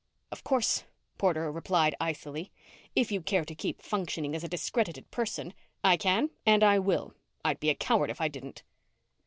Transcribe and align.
"Of 0.31 0.43
course," 0.43 0.83
Porter 1.19 1.51
replied 1.51 1.93
icily, 2.01 2.51
"if 2.95 3.11
you 3.11 3.21
care 3.21 3.45
to 3.45 3.53
keep 3.53 3.83
functioning 3.83 4.33
as 4.35 4.43
a 4.43 4.47
discredited 4.47 5.11
person" 5.11 5.53
"I 5.83 5.95
can. 5.95 6.31
And 6.43 6.63
I 6.63 6.79
will. 6.79 7.13
I'd 7.45 7.59
be 7.59 7.69
a 7.69 7.75
coward 7.75 8.09
if 8.09 8.19
I 8.19 8.27
didn't." 8.27 8.63